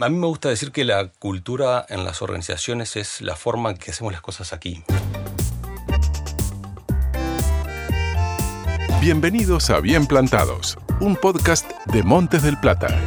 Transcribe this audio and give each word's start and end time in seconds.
A 0.00 0.08
mí 0.08 0.16
me 0.16 0.26
gusta 0.26 0.48
decir 0.48 0.72
que 0.72 0.86
la 0.86 1.12
cultura 1.18 1.84
en 1.90 2.06
las 2.06 2.22
organizaciones 2.22 2.96
es 2.96 3.20
la 3.20 3.36
forma 3.36 3.70
en 3.70 3.76
que 3.76 3.90
hacemos 3.90 4.10
las 4.10 4.22
cosas 4.22 4.54
aquí. 4.54 4.82
Bienvenidos 9.02 9.68
a 9.68 9.80
Bien 9.80 10.06
Plantados, 10.06 10.78
un 11.00 11.14
podcast 11.14 11.70
de 11.92 12.02
Montes 12.02 12.42
del 12.42 12.58
Plata. 12.58 12.98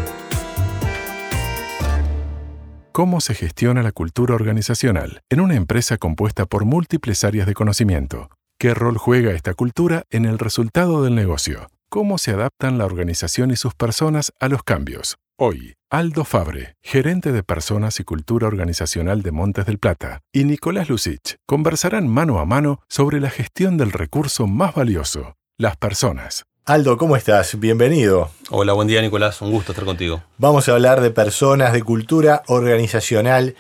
¿Cómo 2.92 3.20
se 3.20 3.34
gestiona 3.34 3.82
la 3.82 3.92
cultura 3.92 4.36
organizacional 4.36 5.24
en 5.32 5.40
una 5.40 5.56
empresa 5.56 5.98
compuesta 5.98 6.46
por 6.46 6.66
múltiples 6.66 7.24
áreas 7.24 7.48
de 7.48 7.56
conocimiento? 7.56 8.30
¿Qué 8.60 8.76
rol 8.76 9.00
juega 9.00 9.32
esta 9.32 9.56
cultura 9.56 10.04
en 10.12 10.26
el 10.26 10.38
resultado 10.38 11.04
del 11.04 11.16
negocio? 11.16 11.68
¿Cómo 11.90 12.20
se 12.20 12.32
adaptan 12.32 12.78
la 12.78 12.86
organización 12.86 13.50
y 13.50 13.56
sus 13.56 13.74
personas 13.74 14.34
a 14.40 14.50
los 14.50 14.62
cambios? 14.62 15.18
Hoy, 15.38 15.74
Aldo 15.98 16.26
Fabre, 16.26 16.76
gerente 16.84 17.32
de 17.32 17.42
Personas 17.42 18.02
y 18.02 18.04
Cultura 18.04 18.48
Organizacional 18.48 19.22
de 19.22 19.32
Montes 19.32 19.66
del 19.66 19.80
Plata, 19.80 20.24
y 20.34 20.44
Nicolás 20.44 20.90
Lucich 20.90 21.38
conversarán 21.46 22.10
mano 22.10 22.40
a 22.40 22.46
mano 22.46 22.82
sobre 22.90 23.22
la 23.22 23.30
gestión 23.30 23.78
del 23.78 23.94
recurso 23.94 24.46
más 24.46 24.76
valioso, 24.76 25.38
las 25.58 25.78
personas. 25.78 26.44
Aldo, 26.66 26.98
¿cómo 26.98 27.16
estás? 27.16 27.58
Bienvenido. 27.62 28.30
Hola, 28.50 28.74
buen 28.74 28.90
día 28.90 29.02
Nicolás, 29.02 29.42
un 29.42 29.52
gusto 29.52 29.72
estar 29.72 29.86
contigo. 29.86 30.22
Vamos 30.38 30.68
a 30.68 30.74
hablar 30.74 31.00
de 31.00 31.12
personas, 31.12 31.72
de 31.72 31.82
cultura 31.82 32.44
organizacional 32.48 33.56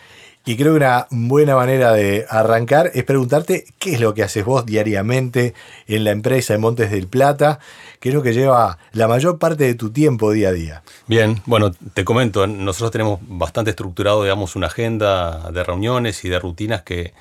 y 0.45 0.57
creo 0.57 0.73
que 0.73 0.77
una 0.77 1.07
buena 1.09 1.55
manera 1.55 1.91
de 1.91 2.25
arrancar 2.29 2.91
es 2.93 3.03
preguntarte 3.03 3.65
qué 3.79 3.93
es 3.93 3.99
lo 3.99 4.13
que 4.13 4.21
haces 4.21 4.45
vos 4.45 4.65
diariamente 4.65 5.55
en 5.87 6.03
la 6.03 6.11
empresa 6.11 6.53
de 6.53 6.59
Montes 6.59 6.91
del 6.91 7.07
Plata, 7.07 7.59
qué 7.99 8.09
es 8.09 8.15
lo 8.15 8.21
que 8.21 8.33
lleva 8.33 8.77
la 8.91 9.07
mayor 9.07 9.39
parte 9.39 9.63
de 9.63 9.73
tu 9.73 9.91
tiempo 9.91 10.31
día 10.31 10.49
a 10.49 10.51
día. 10.51 10.83
Bien, 11.07 11.41
bueno, 11.47 11.71
te 11.93 12.05
comento, 12.05 12.45
nosotros 12.45 12.91
tenemos 12.91 13.19
bastante 13.23 13.71
estructurado, 13.71 14.21
digamos, 14.21 14.55
una 14.55 14.67
agenda 14.67 15.49
de 15.51 15.63
reuniones 15.63 16.23
y 16.23 16.29
de 16.29 16.39
rutinas 16.39 16.83
que, 16.83 17.13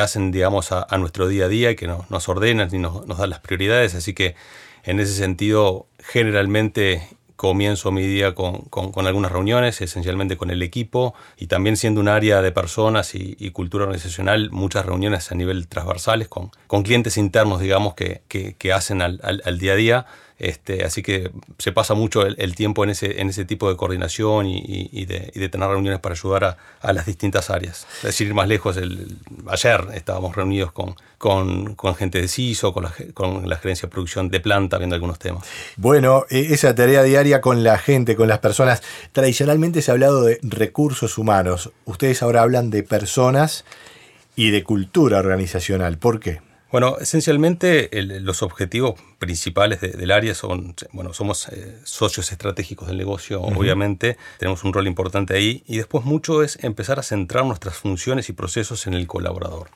hacen, 0.00 0.32
digamos, 0.32 0.72
a, 0.72 0.86
nuestro 0.96 1.28
día 1.28 1.44
a 1.44 1.48
día 1.48 1.70
y 1.70 1.76
que 1.76 1.86
nos 1.86 2.28
ordenan 2.28 2.70
y 2.72 2.78
nos 2.78 3.06
dan 3.06 3.28
las 3.28 3.40
prioridades, 3.40 3.94
así 3.94 4.14
que 4.14 4.34
en 4.84 4.98
ese 5.00 5.14
sentido, 5.14 5.86
generalmente 5.98 7.06
comienzo 7.36 7.90
mi 7.92 8.06
día 8.06 8.34
con, 8.34 8.68
algunas 9.06 9.32
reuniones, 9.32 9.80
esencialmente 9.80 10.36
con 10.36 10.50
el 10.50 10.62
equipo, 10.62 11.14
y 11.36 11.46
también 11.46 11.76
siendo 11.76 12.00
un 12.00 12.08
área 12.08 12.42
de 12.42 12.52
personas 12.52 13.14
y, 13.14 13.50
cultura 13.50 13.84
organizacional, 13.84 14.50
muchas 14.50 14.86
reuniones 14.86 15.30
a 15.30 15.34
nivel 15.34 15.68
transversales 15.68 16.28
con, 16.28 16.50
con 16.66 16.82
clientes 16.82 17.16
internos, 17.16 17.60
digamos, 17.60 17.94
que, 17.94 18.22
que, 18.28 18.72
hacen 18.72 19.02
al, 19.02 19.20
al, 19.22 19.58
día 19.58 19.72
a 19.72 19.76
día. 19.76 20.06
Este, 20.42 20.84
así 20.84 21.02
que 21.04 21.30
se 21.58 21.70
pasa 21.70 21.94
mucho 21.94 22.26
el, 22.26 22.54
tiempo 22.56 22.82
en 22.82 22.90
ese, 22.90 23.44
tipo 23.44 23.70
de 23.70 23.76
coordinación 23.76 24.46
y, 24.48 25.04
de, 25.04 25.48
tener 25.48 25.68
reuniones 25.68 26.00
para 26.00 26.16
ayudar 26.16 26.58
a, 26.80 26.92
las 26.92 27.06
distintas 27.06 27.48
áreas. 27.48 27.86
Es 27.98 28.02
decir, 28.02 28.26
ir 28.26 28.34
más 28.34 28.48
lejos, 28.48 28.76
ayer 29.46 29.86
estábamos 29.94 30.34
reunidos 30.34 30.72
con, 30.72 30.96
con, 31.16 31.94
gente 31.94 32.20
de 32.20 32.26
CISO, 32.26 32.74
con 32.74 32.82
la, 32.82 32.94
con 33.14 33.48
la 33.48 33.56
gerencia 33.56 33.86
de 33.86 33.92
producción 33.92 34.30
de 34.30 34.40
planta, 34.40 34.78
viendo 34.78 34.96
algunos 34.96 35.20
temas. 35.20 35.46
Bueno, 35.76 36.26
e, 36.28 36.52
esa 36.52 36.74
tarea 36.74 37.04
diaria 37.04 37.40
con 37.40 37.62
la 37.62 37.78
gente, 37.78 38.16
con 38.16 38.26
las 38.26 38.40
personas, 38.40 38.82
tradicionalmente 39.12 39.80
se 39.80 39.92
ha 39.92 39.94
hablado 39.94 40.24
de 40.24 40.40
recursos 40.42 41.18
humanos. 41.18 41.70
Ustedes 41.84 42.20
ahora 42.20 42.42
hablan 42.42 42.70
de 42.70 42.82
personas 42.82 43.64
y 44.34 44.50
de 44.50 44.64
cultura 44.64 45.20
organizacional. 45.20 45.98
¿Por 45.98 46.18
qué? 46.18 46.40
Bueno, 46.72 46.96
esencialmente 46.98 47.90
los 47.92 48.42
objetivos 48.42 48.98
principales 49.18 49.82
del 49.82 50.10
área 50.10 50.34
son, 50.34 50.74
bueno, 50.92 51.12
somos 51.12 51.48
eh, 51.48 51.78
socios 51.84 52.32
estratégicos 52.32 52.88
del 52.88 52.96
negocio, 52.96 53.42
obviamente, 53.42 54.16
tenemos 54.38 54.64
un 54.64 54.72
rol 54.72 54.86
importante 54.86 55.34
ahí, 55.34 55.62
y 55.66 55.76
después 55.76 56.06
mucho 56.06 56.42
es 56.42 56.58
empezar 56.64 56.98
a 56.98 57.02
centrar 57.02 57.44
nuestras 57.44 57.76
funciones 57.76 58.30
y 58.30 58.32
procesos 58.32 58.86
en 58.86 58.94
el 58.94 59.06
colaborador. 59.06 59.68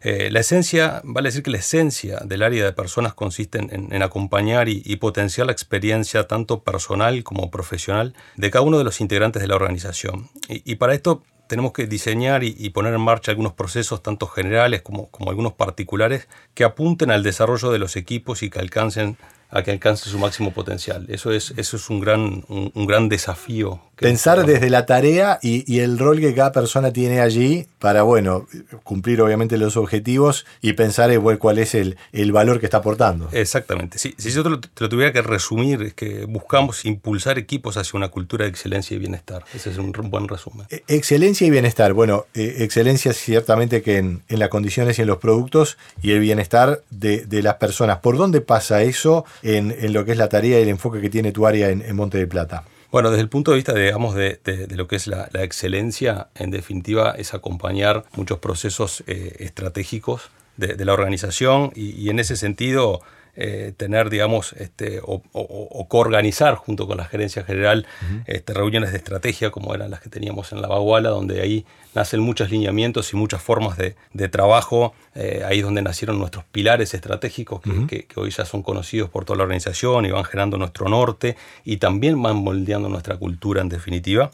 Eh, 0.00 0.30
la 0.30 0.40
esencia, 0.40 1.02
vale 1.04 1.28
decir 1.28 1.42
que 1.42 1.50
la 1.50 1.58
esencia 1.58 2.20
del 2.24 2.42
área 2.42 2.64
de 2.64 2.72
personas 2.72 3.12
consiste 3.12 3.58
en, 3.58 4.02
acompañar 4.02 4.70
y, 4.70 4.96
potenciar 4.96 5.46
la 5.46 5.52
experiencia 5.52 6.26
tanto 6.26 6.62
personal 6.62 7.22
como 7.22 7.50
profesional 7.50 8.14
de 8.36 8.50
cada 8.50 8.62
uno 8.62 8.78
de 8.78 8.84
los 8.84 9.02
integrantes 9.02 9.42
de 9.42 9.48
la 9.48 9.56
organización. 9.56 10.30
y 10.48 10.76
para 10.76 10.94
esto 10.94 11.22
tenemos 11.50 11.72
que 11.72 11.88
diseñar 11.88 12.44
y, 12.44 12.70
poner 12.70 12.94
en 12.94 13.00
marcha 13.00 13.32
algunos 13.32 13.54
procesos, 13.54 14.04
tanto 14.04 14.28
generales 14.28 14.82
como, 14.82 15.10
algunos 15.26 15.54
particulares, 15.54 16.28
que 16.54 16.62
apunten 16.62 17.10
al 17.10 17.24
desarrollo 17.24 17.72
de 17.72 17.80
los 17.80 17.96
equipos 17.96 18.44
y 18.44 18.50
que 18.50 18.60
alcancen 18.60 19.16
a 19.50 19.64
que 19.64 19.72
alcance 19.72 20.08
su 20.08 20.16
máximo 20.20 20.52
potencial. 20.52 21.06
Eso 21.08 21.32
es, 21.32 21.52
eso 21.56 21.76
es 21.76 21.90
un, 21.90 21.98
gran, 21.98 22.44
un, 22.48 22.86
gran 22.86 23.08
desafío. 23.08 23.80
Pensar 24.00 24.46
desde 24.46 24.70
la 24.70 24.86
tarea 24.86 25.38
y, 25.42 25.80
el 25.80 25.98
rol 25.98 26.20
que 26.20 26.34
cada 26.34 26.52
persona 26.52 26.92
tiene 26.92 27.20
allí 27.20 27.66
para, 27.78 28.02
bueno, 28.02 28.46
cumplir 28.82 29.22
obviamente 29.22 29.56
los 29.56 29.76
objetivos 29.76 30.46
y 30.60 30.74
pensar 30.74 31.10
igual 31.12 31.38
cuál 31.38 31.58
es 31.58 31.74
el, 31.74 31.96
el 32.12 32.32
valor 32.32 32.60
que 32.60 32.66
está 32.66 32.78
aportando. 32.78 33.28
Exactamente. 33.32 33.98
Si, 33.98 34.14
si 34.18 34.30
yo 34.30 34.42
te 34.42 34.50
lo, 34.50 34.88
tuviera 34.88 35.12
que 35.12 35.22
resumir, 35.22 35.82
es 35.82 35.94
que 35.94 36.24
buscamos 36.26 36.84
impulsar 36.84 37.38
equipos 37.38 37.76
hacia 37.76 37.96
una 37.96 38.08
cultura 38.08 38.44
de 38.44 38.50
excelencia 38.50 38.94
y 38.94 38.98
bienestar. 38.98 39.44
Ese 39.54 39.70
es 39.70 39.78
un 39.78 39.92
buen 39.92 40.28
resumen. 40.28 40.66
E, 40.70 40.82
excelencia 40.88 41.46
y 41.46 41.50
bienestar. 41.50 41.92
Bueno, 41.92 42.26
eh, 42.34 42.56
excelencia 42.58 43.12
ciertamente 43.12 43.82
que 43.82 43.98
en, 43.98 44.22
en, 44.28 44.38
las 44.38 44.48
condiciones 44.48 44.98
y 44.98 45.02
en 45.02 45.08
los 45.08 45.18
productos 45.18 45.78
y 46.02 46.12
el 46.12 46.20
bienestar 46.20 46.82
de, 46.90 47.24
de 47.26 47.42
las 47.42 47.54
personas. 47.54 47.98
¿Por 47.98 48.16
dónde 48.16 48.40
pasa 48.40 48.82
eso? 48.82 49.24
en, 49.42 49.92
lo 49.92 50.04
que 50.04 50.12
es 50.12 50.18
la 50.18 50.28
tarea 50.28 50.58
y 50.58 50.62
el 50.62 50.68
enfoque 50.68 51.00
que 51.00 51.10
tiene 51.10 51.32
tu 51.32 51.46
área 51.46 51.68
en, 51.70 51.96
Monte 51.96 52.18
de 52.18 52.26
Plata? 52.26 52.64
Bueno, 52.90 53.10
desde 53.10 53.22
el 53.22 53.28
punto 53.28 53.52
de 53.52 53.56
vista, 53.56 53.72
digamos, 53.72 54.16
de, 54.16 54.40
lo 54.74 54.88
que 54.88 54.96
es 54.96 55.06
la, 55.06 55.28
excelencia, 55.34 56.28
en 56.34 56.50
definitiva, 56.50 57.14
es 57.16 57.34
acompañar 57.34 58.04
muchos 58.16 58.40
procesos 58.40 59.04
eh, 59.06 59.36
estratégicos 59.38 60.30
de, 60.56 60.84
la 60.84 60.92
organización 60.92 61.72
y, 61.74 62.10
en 62.10 62.18
ese 62.18 62.36
sentido 62.36 63.00
eh, 63.36 63.72
tener, 63.76 64.10
digamos, 64.10 64.52
este, 64.54 65.00
o, 65.02 65.22
o, 65.32 65.88
coorganizar 65.88 66.54
junto 66.56 66.86
con 66.86 66.96
la 66.96 67.04
gerencia 67.04 67.42
general 67.44 67.86
este, 68.26 68.54
reuniones 68.54 68.92
de 68.92 68.98
estrategia 68.98 69.50
como 69.50 69.74
eran 69.74 69.90
las 69.90 70.00
que 70.00 70.08
teníamos 70.08 70.52
en 70.52 70.62
la 70.62 70.68
Baguala, 70.68 71.10
donde 71.10 71.40
ahí 71.40 71.64
nacen 71.94 72.20
muchos 72.20 72.50
lineamientos 72.50 73.12
y 73.12 73.16
muchas 73.16 73.42
formas 73.42 73.76
de, 73.78 73.94
trabajo. 74.28 74.94
Eh, 75.14 75.42
ahí 75.46 75.58
es 75.58 75.64
donde 75.64 75.82
nacieron 75.82 76.18
nuestros 76.18 76.44
pilares 76.44 76.94
estratégicos 76.94 77.60
que, 77.88 78.06
que, 78.06 78.20
hoy 78.20 78.30
ya 78.30 78.44
son 78.44 78.62
conocidos 78.62 79.10
por 79.10 79.24
toda 79.24 79.38
la 79.38 79.42
organización 79.44 80.06
y 80.06 80.10
van 80.10 80.24
generando 80.24 80.56
nuestro 80.56 80.88
norte 80.88 81.36
y 81.64 81.78
también 81.78 82.20
van 82.22 82.36
moldeando 82.36 82.88
nuestra 82.88 83.16
cultura 83.16 83.60
en 83.60 83.68
definitiva. 83.68 84.30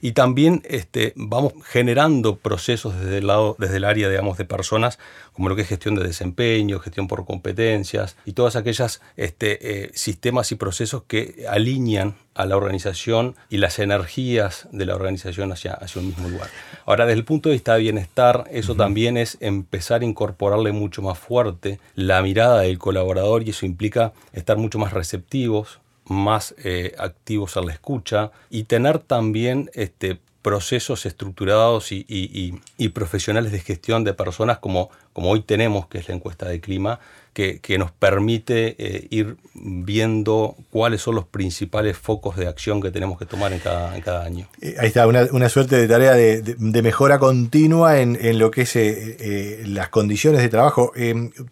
Y 0.00 0.12
también 0.12 0.62
este, 0.64 1.12
vamos 1.16 1.52
generando 1.64 2.36
procesos 2.36 2.98
desde 2.98 3.18
el, 3.18 3.26
lado, 3.26 3.56
desde 3.58 3.76
el 3.76 3.84
área 3.84 4.08
digamos, 4.08 4.38
de 4.38 4.44
personas, 4.44 4.98
como 5.32 5.48
lo 5.48 5.56
que 5.56 5.62
es 5.62 5.68
gestión 5.68 5.94
de 5.94 6.04
desempeño, 6.04 6.80
gestión 6.80 7.08
por 7.08 7.24
competencias 7.24 8.16
y 8.24 8.32
todas 8.32 8.56
aquellas 8.56 9.00
este, 9.16 9.84
eh, 9.84 9.90
sistemas 9.94 10.52
y 10.52 10.56
procesos 10.56 11.02
que 11.04 11.46
alinean 11.48 12.16
a 12.34 12.46
la 12.46 12.56
organización 12.56 13.36
y 13.48 13.58
las 13.58 13.78
energías 13.78 14.68
de 14.72 14.86
la 14.86 14.94
organización 14.94 15.52
hacia, 15.52 15.72
hacia 15.72 16.00
un 16.00 16.08
mismo 16.08 16.28
lugar. 16.28 16.48
Ahora, 16.86 17.04
desde 17.04 17.18
el 17.18 17.24
punto 17.24 17.48
de 17.48 17.54
vista 17.54 17.74
de 17.74 17.80
bienestar, 17.80 18.44
eso 18.50 18.74
también 18.74 19.16
es 19.16 19.36
empezar 19.40 20.02
a 20.02 20.04
incorporarle 20.04 20.72
mucho 20.72 21.02
más 21.02 21.18
fuerte 21.18 21.80
la 21.94 22.22
mirada 22.22 22.60
del 22.60 22.78
colaborador 22.78 23.42
y 23.42 23.50
eso 23.50 23.66
implica 23.66 24.12
estar 24.32 24.56
mucho 24.56 24.78
más 24.78 24.92
receptivos, 24.92 25.80
más 26.10 26.56
eh, 26.58 26.94
activos 26.98 27.56
a 27.56 27.62
la 27.62 27.72
escucha 27.72 28.32
y 28.50 28.64
tener 28.64 28.98
también 28.98 29.70
este, 29.74 30.18
procesos 30.42 31.06
estructurados 31.06 31.92
y, 31.92 32.90
profesionales 32.92 33.52
de 33.52 33.60
gestión 33.60 34.02
de 34.02 34.12
personas 34.12 34.58
como, 34.58 34.90
como 35.20 35.32
hoy 35.32 35.42
tenemos, 35.42 35.86
que 35.86 35.98
es 35.98 36.08
la 36.08 36.14
encuesta 36.14 36.48
de 36.48 36.62
clima, 36.62 36.98
que, 37.34 37.78
nos 37.78 37.90
permite 37.90 38.76
eh, 38.78 39.06
ir 39.10 39.36
viendo 39.54 40.56
cuáles 40.70 41.00
son 41.00 41.14
los 41.14 41.24
principales 41.24 41.96
focos 41.96 42.36
de 42.36 42.46
acción 42.46 42.82
que 42.82 42.90
tenemos 42.90 43.18
que 43.18 43.24
tomar 43.24 43.52
en 43.52 43.60
cada, 43.60 43.96
en 43.96 44.02
cada 44.02 44.24
año. 44.24 44.46
Eh, 44.60 44.74
ahí 44.78 44.88
está, 44.88 45.06
una, 45.06 45.48
suerte 45.48 45.76
de 45.76 45.88
tarea 45.88 46.12
de, 46.12 46.82
mejora 46.82 47.18
continua 47.18 48.00
en, 48.00 48.38
lo 48.38 48.50
que 48.50 48.62
es 48.62 48.76
eh, 48.76 49.62
las 49.66 49.88
condiciones 49.88 50.42
de 50.42 50.48
trabajo. 50.48 50.92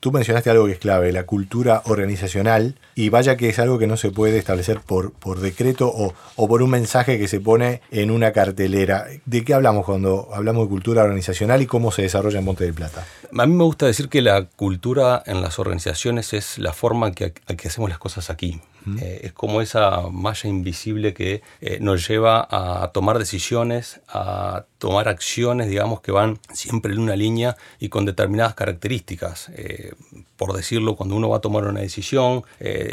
tú 0.01 0.13
mencionaste 0.13 0.51
algo 0.51 0.67
que 0.67 0.73
es 0.73 0.79
clave, 0.79 1.13
la 1.13 1.25
cultura 1.25 1.83
organizacional, 1.87 2.75
y 2.95 3.09
vaya 3.09 3.37
que 3.37 3.49
es 3.49 3.59
algo 3.59 3.79
que 3.79 3.87
no 3.87 3.97
se 3.97 4.11
puede 4.11 4.39
establecer 4.39 4.81
por, 4.81 5.13
por 5.13 5.41
decreto 5.41 5.89
o, 5.89 6.15
o 6.37 6.49
por 6.49 6.63
un 6.63 6.71
mensaje 6.71 7.19
que 7.19 7.29
se 7.29 7.41
pone 7.41 7.81
en 7.91 8.11
una 8.11 8.33
cartelera. 8.33 9.07
¿De 9.25 9.45
qué 9.45 9.55
hablamos 9.55 9.87
cuando 9.87 10.29
hablamos 10.35 10.65
de 10.65 10.69
cultura 10.71 11.05
organizacional 11.05 11.63
y 11.63 11.67
cómo 11.67 11.93
se 11.93 12.03
desarrolla 12.03 12.41
en 12.41 12.45
Monte 12.45 12.65
del 12.65 12.75
Plata? 12.75 13.07
A 13.37 13.47
mí 13.47 13.55
me 13.55 13.65
gusta 13.65 13.87
decir 13.87 14.09
que 14.09 14.23
la 14.23 14.45
cultura 14.45 15.23
en 15.27 15.43
las 15.43 15.59
organizaciones 15.59 16.33
es 16.33 16.59
la 16.59 16.73
forma 16.73 17.09
en 17.09 17.15
que, 17.15 17.33
que 17.33 17.69
hacemos 17.69 17.91
las 17.91 17.99
cosas 17.99 18.31
aquí. 18.31 18.61
Eh, 19.01 19.21
es 19.25 19.33
como 19.33 19.61
esa 19.61 20.03
malla 20.11 20.49
invisible 20.49 21.13
que 21.13 21.43
eh, 21.61 21.79
nos 21.81 22.09
lleva 22.09 22.47
a 22.51 22.91
tomar 22.93 23.19
decisiones, 23.19 24.01
a 24.09 24.65
tomar 24.79 25.09
acciones, 25.09 25.69
digamos, 25.69 26.01
que 26.01 26.13
van 26.13 26.39
siempre 26.53 26.95
en 26.95 27.01
una 27.01 27.17
línea 27.17 27.57
y 27.79 27.89
con 27.89 28.05
determinadas 28.05 28.55
características. 28.55 29.51
Eh, 29.55 29.93
por 30.37 30.55
decirlo, 30.55 30.97
cuando 30.97 31.17
uno 31.17 31.29
va 31.29 31.39
a 31.39 31.41
tomar 31.41 31.65
una 31.65 31.81
decisión, 31.81 32.45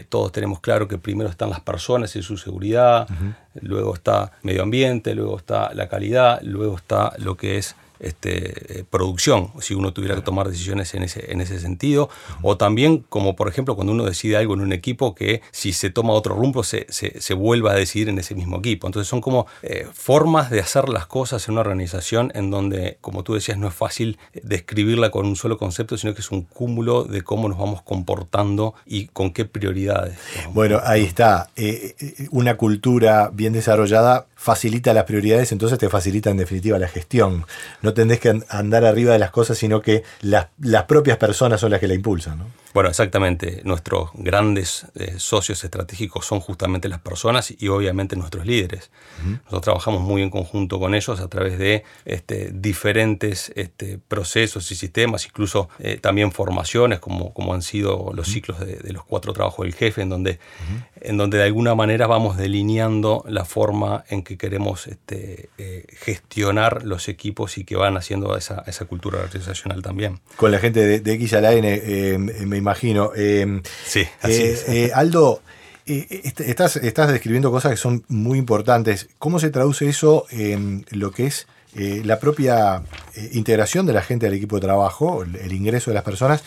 todos 0.10 0.32
tenemos 0.32 0.60
claro 0.60 0.88
que 0.88 0.98
primero 0.98 1.30
están 1.30 1.52
las 1.52 1.60
personas 1.60 2.16
y 2.16 2.24
su 2.24 2.38
seguridad, 2.38 3.08
luego 3.62 3.94
está 3.94 4.32
medio 4.42 4.64
ambiente, 4.64 5.14
luego 5.14 5.38
está 5.38 5.72
la 5.76 5.88
calidad, 5.88 6.42
luego 6.42 6.76
está 6.76 7.14
lo 7.20 7.38
que 7.38 7.60
es 7.60 7.76
este, 8.00 8.80
eh, 8.80 8.84
producción, 8.90 9.52
si 9.62 9.74
uno 9.74 9.94
tuviera 9.94 10.16
que 10.16 10.22
tomar 10.22 10.50
decisiones 10.50 10.94
en 10.94 11.04
ese, 11.04 11.32
en 11.32 11.42
ese 11.42 11.60
sentido, 11.60 12.10
o 12.42 12.58
también 12.58 13.06
como 13.10 13.36
por 13.36 13.48
ejemplo 13.48 13.76
cuando 13.76 13.94
uno 13.94 14.06
decide 14.06 14.38
algo 14.38 14.54
en 14.54 14.62
un 14.62 14.74
equipo 14.74 15.16
que 15.16 15.42
si 15.52 15.74
se 15.74 15.90
toma 15.90 16.14
otro 16.14 16.36
rumbo 16.36 16.64
se, 16.64 16.88
se, 16.90 17.34
vuelva 17.34 17.72
a 17.72 17.76
decidir 17.76 18.10
en 18.10 18.18
ese 18.18 18.34
mismo 18.34 18.58
equipo. 18.58 18.88
Entonces 18.88 19.10
son 19.10 19.20
como 19.22 19.46
eh, 19.62 19.88
formas 19.94 20.50
de 20.50 20.62
hacer 20.62 20.90
las 20.90 21.06
cosas 21.06 21.48
en 21.48 21.54
una 21.54 21.62
organización 21.62 22.32
en 22.34 22.50
donde, 22.50 22.98
como 23.02 23.24
tú 23.24 23.34
decías, 23.34 23.58
no 23.58 23.68
es 23.68 23.74
fácil 23.74 24.18
describirla 24.42 25.12
con 25.12 25.26
un 25.26 25.36
solo 25.36 25.58
concepto, 25.58 25.98
sino 25.98 26.14
que 26.14 26.22
es 26.22 26.32
un 26.32 26.44
cúmulo 26.44 27.04
de 27.04 27.24
cómo 27.24 27.50
nos 27.50 27.58
vamos 27.58 27.82
comportando 27.82 28.74
y 28.86 29.08
con 29.08 29.32
qué 29.32 29.46
prioridades. 29.46 30.18
Bueno, 30.54 30.80
ahí 30.84 31.04
está. 31.04 31.50
Eh, 31.56 31.96
una 32.32 32.56
cultura 32.56 33.30
bien 33.34 33.54
desarrollada 33.54 34.28
facilita 34.36 34.94
las 34.94 35.06
prioridades, 35.06 35.52
entonces 35.52 35.80
te 35.80 35.90
facilita 35.90 36.30
en 36.30 36.38
definitiva 36.38 36.78
la 36.78 36.88
gestión. 36.88 37.46
No 37.86 37.94
tendés 37.94 38.20
que 38.20 38.42
andar 38.50 38.84
arriba 38.84 39.14
de 39.14 39.20
las 39.20 39.30
cosas, 39.30 39.60
sino 39.60 39.80
que 39.80 40.04
las, 40.22 40.48
las 40.58 40.86
propias 40.86 41.18
personas 41.18 41.62
son 41.62 41.70
las 41.70 41.80
que 41.80 41.88
la 41.88 41.94
impulsan. 41.94 42.40
¿no? 42.40 42.46
Bueno, 42.76 42.90
exactamente. 42.90 43.62
Nuestros 43.64 44.10
grandes 44.16 44.86
eh, 44.96 45.14
socios 45.16 45.64
estratégicos 45.64 46.26
son 46.26 46.42
justamente 46.42 46.90
las 46.90 47.00
personas 47.00 47.54
y 47.58 47.70
obviamente 47.70 48.18
nuestros 48.18 48.46
líderes. 48.46 48.92
Nosotros 49.24 49.62
trabajamos 49.62 50.02
muy 50.02 50.22
en 50.22 50.30
conjunto 50.30 50.78
con 50.78 50.94
ellos 50.94 51.22
a 51.22 51.30
través 51.30 51.58
de 51.58 51.86
este, 52.04 52.52
diferentes 52.54 53.54
este, 53.56 53.98
procesos 53.98 54.70
y 54.74 54.76
sistemas, 54.76 55.26
incluso 55.26 55.70
eh, 55.80 56.00
también 56.02 56.34
formaciones, 56.34 57.00
como, 57.00 57.34
como 57.34 57.54
han 57.54 57.62
sido 57.62 58.12
los 58.14 58.28
ciclos 58.28 58.60
de, 58.60 58.92
los 58.92 59.06
cuatro 59.06 59.32
trabajos 59.32 59.64
del 59.66 59.74
jefe, 59.74 60.02
en 60.02 60.10
donde, 60.10 60.40
en 61.00 61.16
donde 61.16 61.38
de 61.38 61.46
alguna 61.46 61.76
manera 61.76 62.08
vamos 62.08 62.36
delineando 62.36 63.24
la 63.26 63.46
forma 63.46 64.04
en 64.10 64.22
que 64.22 64.38
queremos 64.38 64.88
este, 64.88 65.48
eh, 65.58 65.86
gestionar 65.94 66.84
los 66.84 67.08
equipos 67.08 67.58
y 67.58 67.64
que 67.64 67.78
van 67.78 67.96
haciendo 67.96 68.36
esa, 68.36 68.66
esa 68.68 68.84
cultura 68.84 69.22
organizacional 69.22 69.82
también. 69.82 70.20
Con 70.36 70.52
la 70.52 70.60
gente 70.60 70.82
de, 70.82 71.00
de 71.00 71.14
X 71.14 71.36
a 71.36 71.40
la 71.40 71.54
N, 71.54 72.18
me 72.46 72.65
imagino. 72.66 73.12
Em, 73.16 73.62
sí, 73.86 74.08
así 74.22 74.42
eh, 74.42 74.64
eh, 74.68 74.92
Aldo, 74.94 75.42
eh, 75.86 76.34
estás, 76.40 76.78
estás 76.78 77.12
describiendo 77.12 77.52
cosas 77.52 77.72
que 77.72 77.78
son 77.78 78.04
muy 78.08 78.40
importantes. 78.40 79.08
¿Cómo 79.20 79.40
se 79.40 79.52
traduce 79.52 79.88
eso 79.88 80.26
en 80.32 80.86
lo 80.92 81.12
que 81.12 81.28
es 81.28 81.48
la 81.76 82.20
propia 82.20 82.84
integración 83.34 83.86
de 83.86 83.92
la 83.92 84.02
gente 84.02 84.28
al 84.28 84.34
equipo 84.34 84.56
de 84.56 84.62
trabajo, 84.62 85.24
el, 85.24 85.52
ingreso 85.52 85.92
de 85.92 85.96
las 85.96 86.04
personas? 86.04 86.44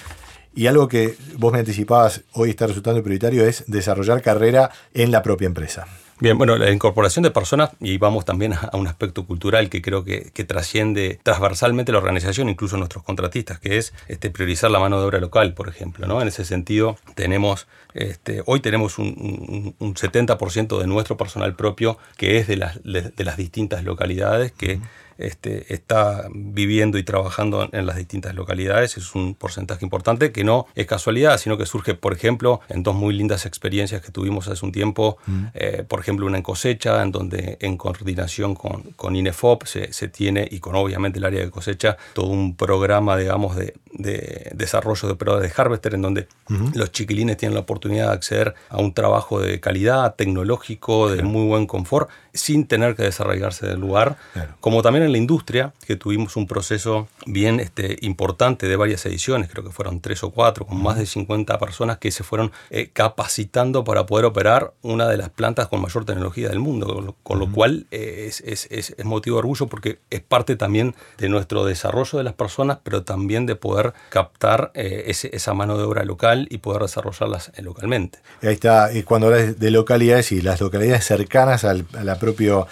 Y 0.54 0.66
algo 0.66 0.88
que 0.88 1.14
vos 1.36 1.52
me 1.52 1.60
anticipabas 1.60 2.22
hoy 2.32 2.50
está 2.50 2.66
resultando 2.66 3.02
prioritario 3.02 3.46
es 3.46 3.62
desarrollar 3.66 4.22
carrera 4.22 4.70
en 4.94 5.12
la 5.12 5.22
propia 5.22 5.46
empresa. 5.46 5.86
Bien, 6.20 6.36
bueno, 6.36 6.56
la 6.56 6.72
incorporación 6.72 7.22
de 7.22 7.30
personas, 7.30 7.70
y 7.78 7.96
vamos 7.98 8.24
también 8.24 8.52
a 8.52 8.76
un 8.76 8.88
aspecto 8.88 9.24
cultural 9.24 9.70
que 9.70 9.80
creo 9.80 10.04
que, 10.04 10.32
trasciende 10.48 11.20
transversalmente 11.22 11.92
la 11.92 11.98
organización, 11.98 12.48
incluso 12.48 12.76
nuestros 12.76 13.04
contratistas, 13.04 13.60
que 13.60 13.76
es 13.76 13.92
este, 14.08 14.28
priorizar 14.30 14.70
la 14.72 14.80
mano 14.80 14.98
de 14.98 15.06
obra 15.06 15.20
local, 15.20 15.54
por 15.54 15.68
ejemplo. 15.68 16.08
¿no? 16.08 16.20
En 16.20 16.26
ese 16.26 16.44
sentido, 16.44 16.96
tenemos, 17.14 17.68
este, 17.94 18.42
hoy 18.46 18.58
tenemos 18.58 18.98
un, 18.98 19.76
70% 19.78 20.78
de 20.80 20.86
nuestro 20.88 21.16
personal 21.16 21.54
propio 21.54 21.98
que 22.16 22.38
es 22.38 22.48
de 22.48 22.56
las, 22.56 22.82
de, 22.82 23.24
las 23.24 23.36
distintas 23.36 23.84
localidades 23.84 24.50
que... 24.50 24.80
Este, 25.18 25.72
está 25.74 26.28
viviendo 26.32 26.96
y 26.96 27.02
trabajando 27.02 27.68
en 27.72 27.86
las 27.86 27.96
distintas 27.96 28.34
localidades. 28.34 28.96
Es 28.96 29.14
un 29.14 29.34
porcentaje 29.34 29.84
importante 29.84 30.32
que 30.32 30.44
no 30.44 30.66
es 30.74 30.86
casualidad, 30.86 31.38
sino 31.38 31.58
que 31.58 31.66
surge, 31.66 31.94
por 31.94 32.12
ejemplo, 32.12 32.60
en 32.68 32.82
dos 32.82 32.94
muy 32.94 33.14
lindas 33.14 33.44
experiencias 33.44 34.00
que 34.00 34.12
tuvimos 34.12 34.48
hace 34.48 34.64
un 34.64 34.72
tiempo. 34.72 35.18
Mm. 35.26 35.44
Eh, 35.54 35.84
por 35.86 36.00
ejemplo, 36.00 36.26
una 36.26 36.36
en 36.36 36.42
cosecha, 36.42 37.02
en 37.02 37.10
donde 37.10 37.58
en 37.60 37.76
coordinación 37.76 38.54
con, 38.54 38.82
con 38.92 39.16
INEFOP 39.16 39.64
se, 39.64 39.92
se, 39.92 40.08
tiene, 40.08 40.46
y 40.50 40.60
con 40.60 40.76
obviamente 40.76 41.18
el 41.18 41.24
área 41.24 41.40
de 41.40 41.50
cosecha, 41.50 41.96
todo 42.14 42.26
un 42.26 42.56
programa, 42.56 43.16
digamos, 43.16 43.56
de, 43.56 43.74
de 43.92 44.50
desarrollo 44.54 45.08
de 45.08 45.16
pruebas 45.16 45.42
de 45.42 45.52
harvester, 45.54 45.94
en 45.94 46.02
donde 46.02 46.28
los 46.74 46.92
chiquilines 46.92 47.36
tienen 47.36 47.54
la 47.54 47.60
oportunidad 47.60 48.08
de 48.08 48.12
acceder 48.14 48.54
a 48.70 48.78
un 48.78 48.94
trabajo 48.94 49.40
de 49.40 49.60
calidad, 49.60 50.14
tecnológico, 50.14 51.10
de 51.10 51.22
muy 51.22 51.46
buen 51.46 51.66
confort, 51.66 52.08
sin 52.32 52.66
tener 52.66 52.94
que 52.94 53.02
desarrollarse 53.02 53.66
del 53.66 53.80
lugar, 53.80 54.16
como 54.60 54.82
también 54.82 55.04
en 55.04 55.07
la 55.12 55.18
industria, 55.18 55.72
que 55.86 55.96
tuvimos 55.96 56.36
un 56.36 56.46
proceso 56.46 57.08
bien 57.26 57.60
este, 57.60 57.98
importante 58.02 58.68
de 58.68 58.76
varias 58.76 59.04
ediciones, 59.06 59.50
creo 59.50 59.64
que 59.64 59.70
fueron 59.70 60.00
tres 60.00 60.22
o 60.22 60.30
cuatro, 60.30 60.66
con 60.66 60.82
más 60.82 60.98
de 60.98 61.06
50 61.06 61.58
personas 61.58 61.98
que 61.98 62.10
se 62.10 62.24
fueron 62.24 62.52
eh, 62.70 62.90
capacitando 62.92 63.84
para 63.84 64.06
poder 64.06 64.24
operar 64.26 64.72
una 64.82 65.08
de 65.08 65.16
las 65.16 65.30
plantas 65.30 65.68
con 65.68 65.80
mayor 65.80 66.04
tecnología 66.04 66.48
del 66.48 66.58
mundo, 66.58 67.14
con 67.22 67.38
lo, 67.38 67.52
cual 67.52 67.86
eh, 67.90 68.26
es, 68.28 68.40
es, 68.40 68.68
es, 68.70 69.04
motivo 69.04 69.36
de 69.36 69.40
orgullo 69.40 69.66
porque 69.66 69.98
es 70.10 70.20
parte 70.20 70.56
también 70.56 70.94
de 71.18 71.28
nuestro 71.28 71.64
desarrollo 71.64 72.18
de 72.18 72.24
las 72.24 72.34
personas, 72.34 72.78
pero 72.82 73.02
también 73.02 73.46
de 73.46 73.56
poder 73.56 73.94
captar 74.10 74.70
eh, 74.74 75.04
esa 75.06 75.54
mano 75.54 75.78
de 75.78 75.84
obra 75.84 76.04
local 76.04 76.46
y 76.50 76.58
poder 76.58 76.82
desarrollarlas 76.82 77.52
localmente. 77.58 78.18
Ahí 78.42 78.54
está, 78.54 78.92
y 78.92 79.02
cuando 79.02 79.28
hablas 79.28 79.58
de 79.58 79.70
localidades 79.70 80.32
y 80.32 80.40
las 80.40 80.60
localidades 80.60 81.04
cercanas 81.04 81.64
a 81.64 81.74
la 81.74 82.18
propia 82.18 82.66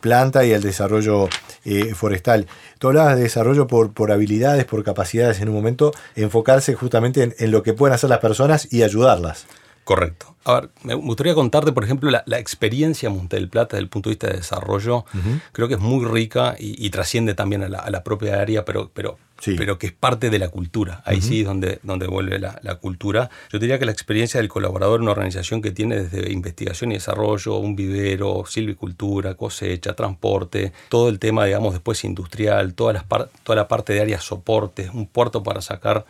planta 0.00 0.44
y 0.44 0.52
al 0.52 0.62
desarrollo 0.62 1.28
eh, 1.70 1.94
forestal. 1.94 2.46
Tú 2.78 2.88
hablabas 2.88 3.16
de 3.16 3.22
desarrollo 3.22 3.66
por, 3.66 3.92
por 3.92 4.12
habilidades, 4.12 4.64
por 4.64 4.82
capacidades 4.82 5.40
en 5.40 5.48
un 5.48 5.54
momento, 5.54 5.92
enfocarse 6.16 6.74
justamente 6.74 7.34
en, 7.38 7.50
lo 7.50 7.62
que 7.62 7.72
pueden 7.72 7.94
hacer 7.94 8.10
las 8.10 8.18
personas 8.18 8.72
y 8.72 8.82
ayudarlas. 8.82 9.46
Correcto. 9.84 10.36
A 10.44 10.54
ver, 10.54 10.70
me 10.82 10.94
gustaría 10.94 11.34
contarte, 11.34 11.72
por 11.72 11.84
ejemplo, 11.84 12.10
la, 12.10 12.38
experiencia 12.38 13.08
en 13.08 13.16
Monte 13.16 13.36
del 13.36 13.48
Plata 13.48 13.76
desde 13.76 13.84
el 13.84 13.88
punto 13.88 14.08
de 14.08 14.12
vista 14.14 14.26
de 14.28 14.38
desarrollo. 14.38 15.04
Creo 15.52 15.68
que 15.68 15.74
es 15.74 15.80
muy 15.80 16.04
rica 16.04 16.54
y, 16.58 16.88
trasciende 16.90 17.34
también 17.34 17.62
a 17.62 17.68
la, 17.68 17.78
a 17.78 17.90
la, 17.90 18.02
propia 18.02 18.40
área, 18.40 18.64
pero, 18.64 18.90
pero 18.92 19.18
pero 19.56 19.78
que 19.78 19.88
es 19.88 19.92
parte 19.92 20.30
de 20.30 20.38
la 20.38 20.48
cultura. 20.48 21.02
Ahí 21.04 21.20
sí 21.20 21.40
es 21.40 21.46
donde, 21.46 21.78
donde 21.82 22.06
vuelve 22.06 22.38
la, 22.38 22.74
cultura. 22.80 23.30
Yo 23.52 23.58
diría 23.58 23.78
que 23.78 23.84
la 23.84 23.92
experiencia 23.92 24.40
del 24.40 24.48
colaborador 24.48 25.00
en 25.00 25.02
una 25.02 25.12
organización 25.12 25.60
que 25.60 25.70
tiene 25.70 26.04
desde 26.04 26.32
investigación 26.32 26.92
y 26.92 26.94
desarrollo, 26.94 27.56
un 27.56 27.76
vivero, 27.76 28.44
silvicultura, 28.46 29.34
cosecha, 29.34 29.94
transporte, 29.94 30.72
todo 30.88 31.08
el 31.08 31.18
tema, 31.18 31.44
digamos, 31.44 31.72
después 31.72 32.04
industrial, 32.04 32.74
toda, 32.74 32.92
las 32.92 33.04
toda 33.42 33.56
la 33.56 33.68
parte 33.68 33.92
de 33.92 34.00
áreas 34.00 34.24
soportes, 34.24 34.90
un 34.94 35.06
puerto 35.06 35.42
para 35.42 35.60
sacar 35.60 36.06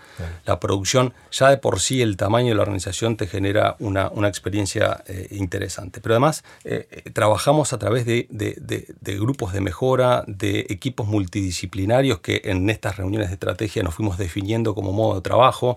la 0.47 0.61
producción, 0.61 1.12
ya 1.32 1.49
de 1.49 1.56
por 1.56 1.81
sí 1.81 2.03
el 2.03 2.17
tamaño 2.17 2.50
de 2.50 2.55
la 2.55 2.62
organización 2.62 3.17
te 3.17 3.27
genera 3.27 3.77
una, 3.79 4.11
una 4.11 4.29
experiencia 4.29 5.03
eh, 5.06 5.29
interesante. 5.32 6.00
Pero 6.00 6.15
además 6.15 6.44
eh, 6.65 6.87
eh, 6.91 7.11
trabajamos 7.11 7.73
a 7.73 7.79
través 7.79 8.05
de, 8.05 8.27
de, 8.31 8.87
de 9.00 9.19
grupos 9.19 9.53
de 9.53 9.61
mejora, 9.61 10.25
de 10.27 10.67
equipos 10.69 11.06
multidisciplinarios 11.06 12.20
que 12.20 12.43
en 12.44 12.69
estas 12.70 12.96
reuniones 12.96 13.19
de 13.29 13.34
estrategia 13.34 13.82
nos 13.82 13.94
fuimos 13.94 14.19
definiendo 14.19 14.74
como 14.74 14.93
modo 14.93 15.17
de 15.17 15.20
trabajo, 15.20 15.77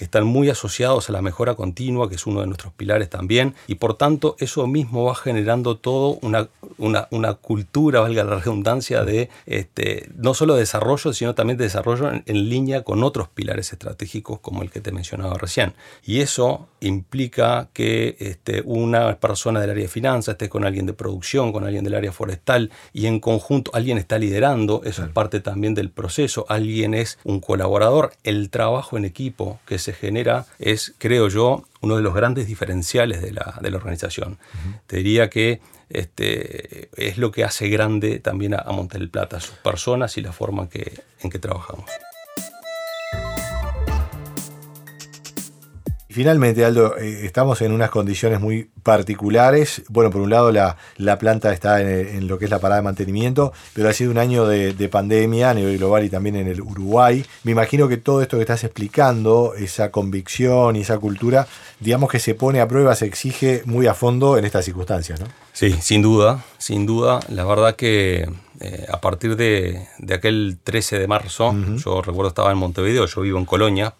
que 0.00 0.04
están 0.04 0.24
muy 0.24 0.48
asociados 0.48 1.10
a 1.10 1.12
la 1.12 1.20
mejora 1.20 1.56
continua, 1.56 2.08
que 2.08 2.14
es 2.14 2.26
uno 2.26 2.40
de 2.40 2.46
nuestros 2.46 2.72
pilares 2.72 3.10
también, 3.10 3.54
y 3.66 3.74
por 3.74 3.98
tanto 3.98 4.34
eso 4.38 4.66
mismo 4.66 5.04
va 5.04 5.14
generando 5.14 5.76
todo 5.76 6.18
una, 6.22 6.48
una, 6.78 7.34
cultura, 7.34 8.00
valga 8.00 8.24
la 8.24 8.36
redundancia, 8.36 9.04
de 9.04 9.28
este, 9.44 10.08
no 10.16 10.32
solo 10.32 10.54
de 10.54 10.60
desarrollo, 10.60 11.12
sino 11.12 11.34
también 11.34 11.58
de 11.58 11.64
desarrollo 11.64 12.10
en, 12.12 12.48
línea 12.48 12.82
con 12.82 13.04
otros 13.04 13.28
pilares 13.28 13.72
estratégicos 13.74 14.40
como 14.40 14.62
el 14.62 14.70
que 14.70 14.80
te 14.80 14.90
mencionaba 14.90 15.34
recién. 15.34 15.74
Y 16.02 16.20
eso 16.20 16.68
implica 16.80 17.68
que 17.74 18.16
este, 18.20 18.62
una 18.64 19.16
persona 19.16 19.60
del 19.60 19.68
área 19.68 19.82
de 19.82 19.88
finanzas 19.88 20.32
esté 20.32 20.48
con 20.48 20.64
alguien 20.64 20.86
de 20.86 20.94
producción, 20.94 21.52
con 21.52 21.64
alguien 21.64 21.84
del 21.84 21.94
área 21.94 22.12
forestal, 22.12 22.70
y 22.94 23.04
en 23.04 23.20
conjunto 23.20 23.70
alguien 23.74 23.98
está 23.98 24.18
liderando, 24.18 24.80
eso 24.84 25.04
es 25.04 25.10
parte 25.10 25.40
también 25.40 25.74
del 25.74 25.90
proceso, 25.90 26.46
alguien 26.48 26.69
es 26.94 27.18
un 27.24 27.40
colaborador, 27.40 28.12
el 28.24 28.50
trabajo 28.50 28.96
en 28.96 29.04
equipo 29.04 29.60
que 29.66 29.78
se 29.78 29.92
genera 29.92 30.46
es, 30.58 30.94
creo 30.98 31.28
yo, 31.28 31.64
uno 31.80 31.96
de 31.96 32.02
los 32.02 32.14
grandes 32.14 32.46
diferenciales 32.46 33.22
de 33.22 33.32
la, 33.32 33.60
organización. 33.74 34.38
Te 34.86 34.98
diría 34.98 35.30
que 35.30 35.60
este, 35.88 36.88
es 36.96 37.18
lo 37.18 37.32
que 37.32 37.44
hace 37.44 37.68
grande 37.68 38.18
también 38.18 38.54
a, 38.54 38.64
Monte 38.72 38.98
Plata, 39.08 39.40
sus 39.40 39.56
personas 39.56 40.16
y 40.16 40.20
la 40.20 40.32
forma 40.32 40.68
en 40.72 41.30
que 41.30 41.38
trabajamos. 41.38 41.90
Finalmente, 46.20 46.66
Aldo, 46.66 46.98
eh, 46.98 47.24
estamos 47.24 47.62
en 47.62 47.72
unas 47.72 47.88
condiciones 47.88 48.40
muy 48.40 48.68
particulares. 48.82 49.82
Bueno, 49.88 50.10
por 50.10 50.20
un 50.20 50.28
lado 50.28 50.52
la, 50.52 50.76
la 50.98 51.18
planta 51.18 51.50
está 51.50 51.80
en, 51.80 52.28
lo 52.28 52.38
que 52.38 52.44
es 52.44 52.50
la 52.50 52.58
parada 52.58 52.82
de 52.82 52.84
mantenimiento, 52.84 53.54
pero 53.72 53.88
ha 53.88 53.94
sido 53.94 54.10
un 54.10 54.18
año 54.18 54.46
de, 54.46 54.88
pandemia 54.90 55.48
a 55.48 55.54
nivel 55.54 55.78
global 55.78 56.04
y 56.04 56.10
también 56.10 56.36
en 56.36 56.46
el 56.46 56.60
Uruguay. 56.60 57.24
Me 57.44 57.52
imagino 57.52 57.88
que 57.88 57.96
todo 57.96 58.20
esto 58.20 58.36
que 58.36 58.42
estás 58.42 58.64
explicando, 58.64 59.54
esa 59.56 59.90
convicción 59.90 60.76
y 60.76 60.82
esa 60.82 60.98
cultura, 60.98 61.46
digamos 61.78 62.10
que 62.10 62.18
se 62.18 62.34
pone 62.34 62.60
a 62.60 62.68
prueba, 62.68 62.94
se 62.94 63.06
exige 63.06 63.62
muy 63.64 63.86
a 63.86 63.94
fondo 63.94 64.36
en 64.36 64.44
estas 64.44 64.66
circunstancias, 64.66 65.20
¿no? 65.20 65.26
Sí, 65.54 65.72
sin 65.80 66.02
duda, 66.02 66.44
sin 66.58 66.84
duda. 66.84 67.20
La 67.30 67.46
verdad 67.46 67.76
que 67.76 68.28
eh, 68.60 68.86
a 68.92 69.00
partir 69.00 69.36
de, 69.36 69.86
aquel 70.14 70.58
13 70.62 70.98
de 70.98 71.06
marzo, 71.06 71.54
yo 71.82 72.02
recuerdo 72.02 72.28
estaba 72.28 72.52
en 72.52 72.58
Montevideo, 72.58 73.06
yo 73.06 73.22
vivo 73.22 73.38
en 73.38 73.46
Colonia, 73.46 73.94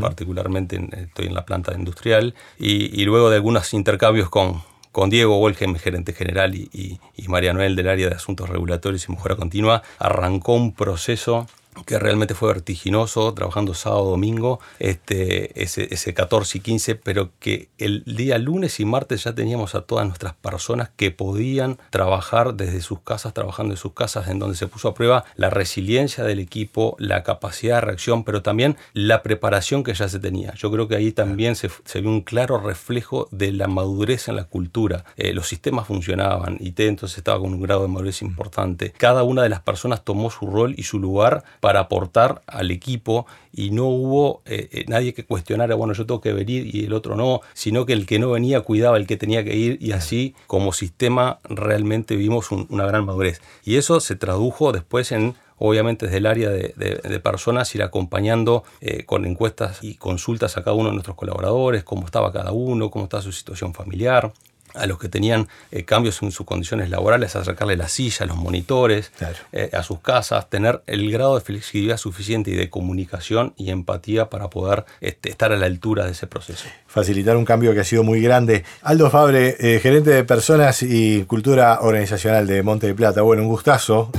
particularmente 0.00 0.80
estoy 0.92 1.26
en 1.26 1.34
la 1.34 1.44
planta 1.44 1.74
industrial, 1.74 2.34
y, 2.58 3.04
luego 3.04 3.30
de 3.30 3.36
algunos 3.36 3.72
intercambios 3.74 4.28
con, 4.28 4.62
con 4.92 5.10
Diego 5.10 5.38
Wolgen, 5.38 5.76
gerente 5.76 6.12
general, 6.12 6.54
y, 6.54 6.68
y, 6.72 7.00
y 7.16 7.28
María 7.28 7.52
Noel 7.52 7.76
del 7.76 7.88
área 7.88 8.08
de 8.08 8.14
asuntos 8.14 8.48
regulatorios 8.48 9.08
y 9.08 9.12
mejora 9.12 9.36
continua, 9.36 9.82
arrancó 9.98 10.54
un 10.54 10.72
proceso 10.74 11.46
que 11.86 11.98
realmente 11.98 12.34
fue 12.34 12.48
vertiginoso, 12.48 13.32
trabajando 13.34 13.74
sábado, 13.74 14.10
domingo, 14.10 14.60
este, 14.78 15.62
ese, 15.62 15.92
ese 15.92 16.14
14 16.14 16.58
y 16.58 16.60
15, 16.60 16.94
pero 16.96 17.30
que 17.38 17.70
el 17.78 18.04
día 18.04 18.38
lunes 18.38 18.78
y 18.78 18.84
martes 18.84 19.24
ya 19.24 19.34
teníamos 19.34 19.74
a 19.74 19.82
todas 19.82 20.06
nuestras 20.06 20.34
personas 20.34 20.90
que 20.96 21.10
podían 21.10 21.78
trabajar 21.90 22.54
desde 22.54 22.80
sus 22.82 23.00
casas, 23.00 23.32
trabajando 23.32 23.72
en 23.72 23.78
sus 23.78 23.94
casas, 23.94 24.28
en 24.28 24.38
donde 24.38 24.56
se 24.56 24.66
puso 24.66 24.88
a 24.88 24.94
prueba 24.94 25.24
la 25.36 25.50
resiliencia 25.50 26.24
del 26.24 26.40
equipo, 26.40 26.94
la 26.98 27.22
capacidad 27.22 27.76
de 27.76 27.80
reacción, 27.82 28.24
pero 28.24 28.42
también 28.42 28.76
la 28.92 29.22
preparación 29.22 29.82
que 29.82 29.94
ya 29.94 30.08
se 30.08 30.18
tenía. 30.18 30.54
Yo 30.54 30.70
creo 30.70 30.88
que 30.88 30.96
ahí 30.96 31.12
también 31.12 31.56
se, 31.56 31.70
vio 32.00 32.10
un 32.10 32.20
claro 32.20 32.58
reflejo 32.58 33.28
de 33.30 33.52
la 33.52 33.66
madurez 33.68 34.28
en 34.28 34.36
la 34.36 34.44
cultura. 34.44 35.04
Eh, 35.16 35.32
los 35.32 35.48
sistemas 35.48 35.86
funcionaban, 35.86 36.58
IT 36.60 36.80
entonces 36.80 37.18
estaba 37.18 37.40
con 37.40 37.54
un 37.54 37.62
grado 37.62 37.82
de 37.82 37.88
madurez 37.88 38.22
importante. 38.22 38.92
Cada 38.98 39.22
una 39.22 39.42
de 39.42 39.48
las 39.48 39.60
personas 39.60 40.04
tomó 40.04 40.30
su 40.30 40.46
rol 40.46 40.74
y 40.76 40.82
su 40.82 40.98
lugar 40.98 41.44
para 41.62 41.78
aportar 41.78 42.42
al 42.48 42.72
equipo 42.72 43.24
y 43.52 43.70
no 43.70 43.84
hubo 43.84 44.42
eh, 44.46 44.68
eh, 44.72 44.84
nadie 44.88 45.14
que 45.14 45.24
cuestionara, 45.24 45.76
bueno, 45.76 45.92
yo 45.92 46.04
tengo 46.06 46.20
que 46.20 46.32
venir 46.32 46.74
y 46.74 46.86
el 46.86 46.92
otro 46.92 47.14
no, 47.14 47.40
sino 47.54 47.86
que 47.86 47.92
el 47.92 48.04
que 48.04 48.18
no 48.18 48.32
venía 48.32 48.62
cuidaba 48.62 48.96
al 48.96 49.06
que 49.06 49.16
tenía 49.16 49.44
que 49.44 49.54
ir 49.54 49.78
y 49.80 49.92
así 49.92 50.34
como 50.48 50.72
sistema 50.72 51.38
realmente 51.44 52.16
vimos 52.16 52.50
una 52.50 52.84
gran 52.84 53.04
madurez. 53.04 53.40
Y 53.62 53.76
eso 53.76 54.00
se 54.00 54.16
tradujo 54.16 54.72
después 54.72 55.12
en 55.12 55.36
obviamente 55.58 56.06
desde 56.06 56.18
el 56.18 56.26
área 56.26 56.50
de, 56.50 57.20
personas, 57.22 57.72
ir 57.76 57.84
acompañando 57.84 58.64
eh, 58.80 59.04
con 59.04 59.24
encuestas 59.24 59.78
y 59.84 59.94
consultas 59.94 60.56
a 60.56 60.64
cada 60.64 60.74
uno 60.74 60.88
de 60.88 60.94
nuestros 60.94 61.16
colaboradores, 61.16 61.84
cómo 61.84 62.06
estaba 62.06 62.32
cada 62.32 62.50
uno, 62.50 62.90
cómo 62.90 63.04
estaba 63.04 63.22
su 63.22 63.30
situación 63.30 63.72
familiar, 63.72 64.32
a 64.74 64.86
los 64.86 64.98
que 64.98 65.08
tenían 65.08 65.48
eh, 65.70 65.84
cambios 65.84 66.22
en 66.22 66.32
sus 66.32 66.46
condiciones 66.46 66.90
laborales, 66.90 67.36
acercarle 67.36 67.76
la 67.76 67.88
silla, 67.88 68.26
los 68.26 68.36
monitores, 68.36 69.12
eh, 69.52 69.70
a 69.72 69.82
sus 69.82 70.00
casas, 70.00 70.48
tener 70.48 70.82
el 70.86 71.10
grado 71.10 71.34
de 71.34 71.40
flexibilidad 71.40 71.96
suficiente 71.96 72.50
y 72.50 72.54
de 72.54 72.70
comunicación 72.70 73.54
y 73.56 73.70
empatía 73.70 74.30
para 74.30 74.50
poder 74.50 74.84
este, 75.00 75.30
estar 75.30 75.52
a 75.52 75.56
la 75.56 75.66
altura 75.66 76.06
de 76.06 76.12
ese 76.12 76.26
proceso. 76.26 76.64
Facilitar 76.86 77.36
un 77.36 77.44
cambio 77.44 77.74
que 77.74 77.80
ha 77.80 77.84
sido 77.84 78.02
muy 78.02 78.20
grande. 78.20 78.64
Aldo 78.82 79.10
Fabre, 79.10 79.56
eh, 79.58 79.80
gerente 79.80 80.10
de 80.10 80.24
personas 80.24 80.82
y 80.82 81.24
cultura 81.24 81.78
organizacional 81.80 82.46
de 82.46 82.62
Monte 82.62 82.88
de 82.88 82.94
Plata. 82.94 83.22
Bueno, 83.22 83.42
un 83.42 83.48
gustazo. 83.48 84.10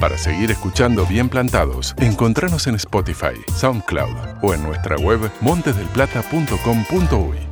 Para 0.00 0.18
seguir 0.18 0.50
escuchando 0.50 1.06
Bien 1.06 1.30
Plantados, 1.30 1.94
encontranos 1.98 2.66
en 2.66 2.74
Spotify, 2.74 3.40
SoundCloud 3.56 4.42
o 4.42 4.52
en 4.52 4.62
nuestra 4.62 4.96
web 4.96 5.30
montesdelplata.com.uy. 5.40 7.45